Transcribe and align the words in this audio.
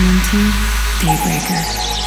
listening 0.00 0.22
to 0.22 0.50
Daybreaker. 1.04 1.99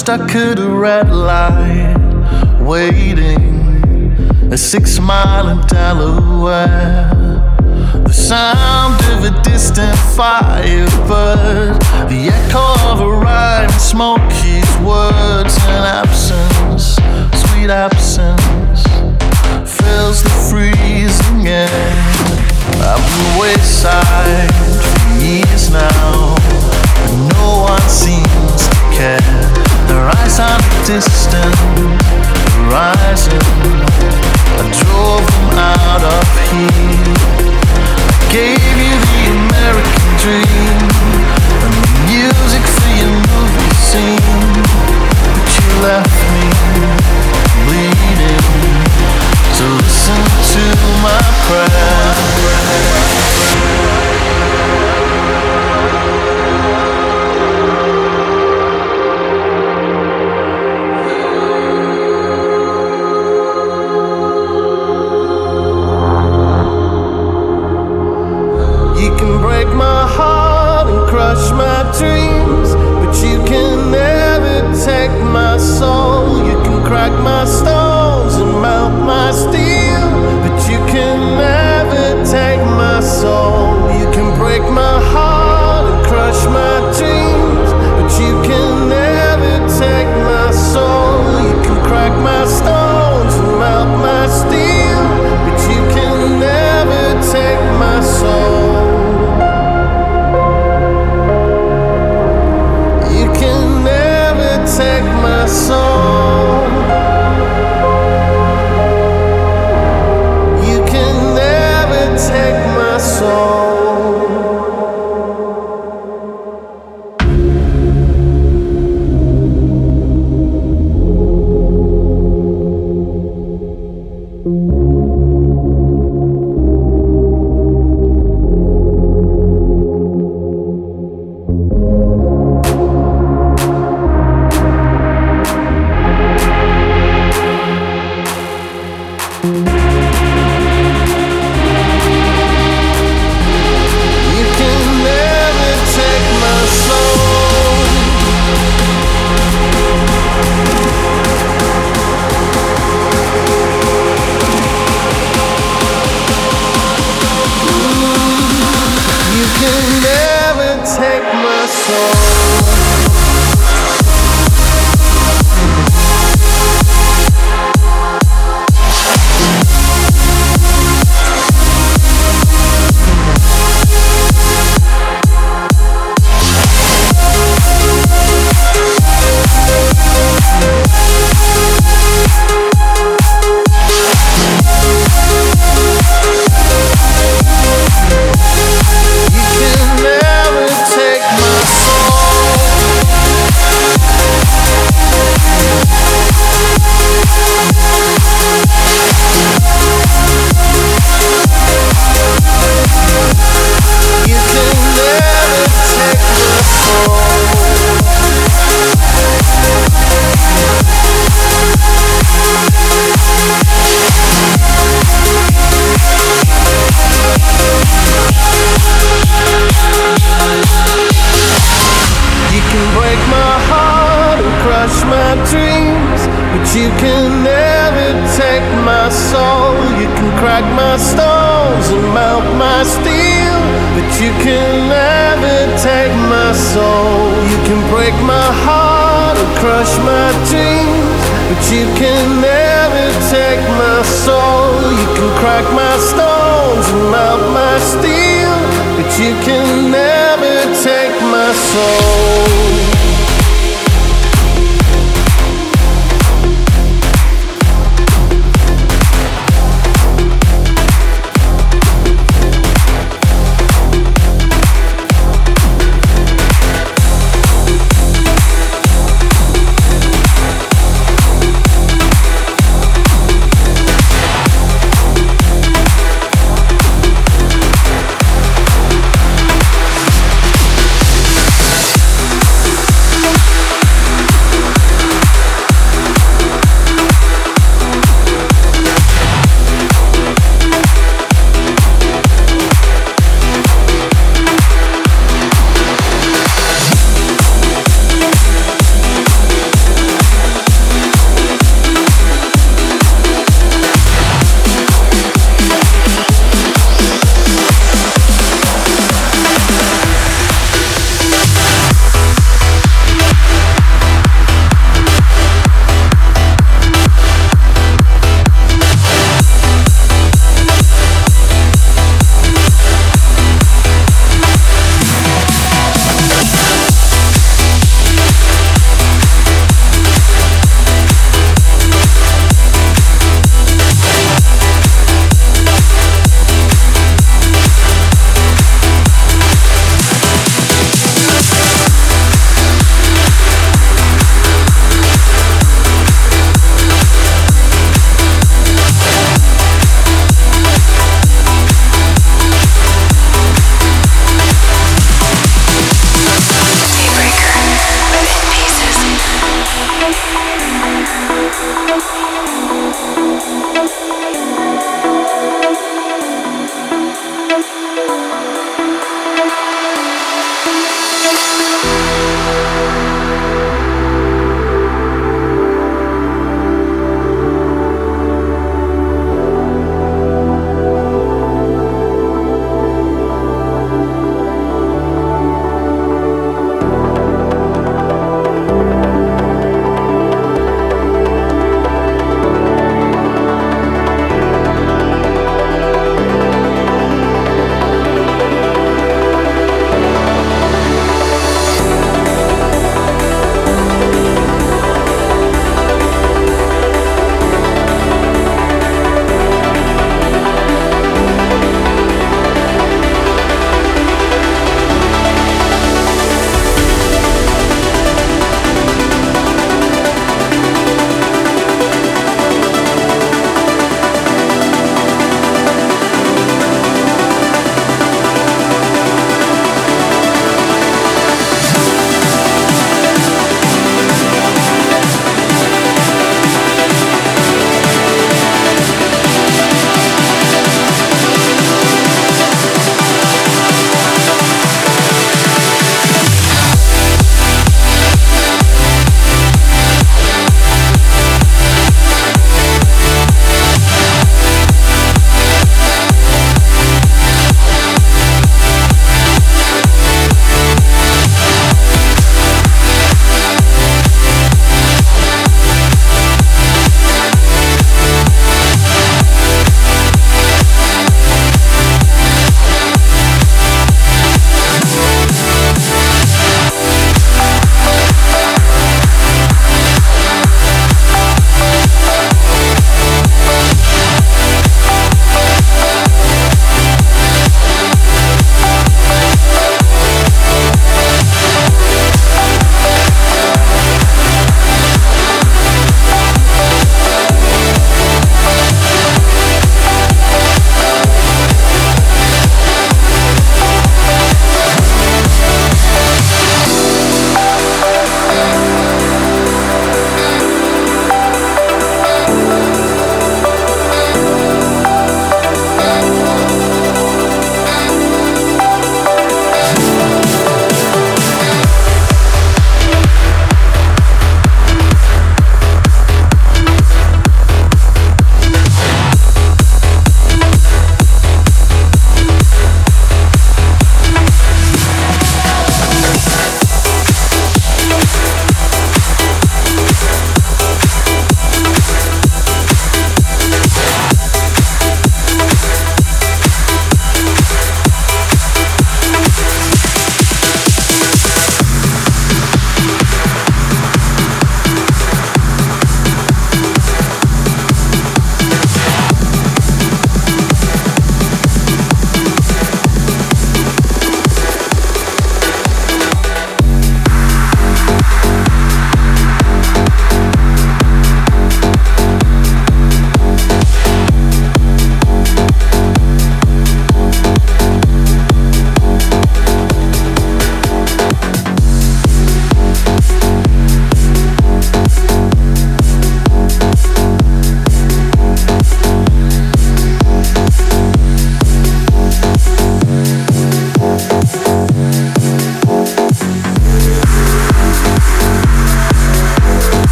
stuck 0.00 0.34
at 0.34 0.58
a 0.58 0.66
red 0.66 1.10
light, 1.10 1.94
waiting 2.58 3.36
a 4.50 4.56
six 4.56 4.98
mile 4.98 5.48
and 5.48 5.68
Delaware. 5.68 7.09